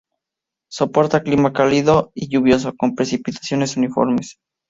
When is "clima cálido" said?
1.21-2.11